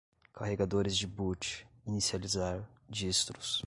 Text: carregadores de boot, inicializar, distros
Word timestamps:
carregadores 0.33 0.97
de 0.97 1.05
boot, 1.05 1.63
inicializar, 1.85 2.67
distros 2.89 3.59